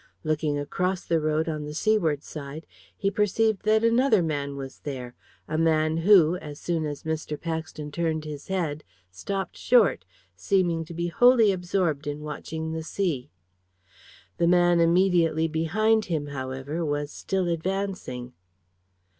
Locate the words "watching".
12.21-12.71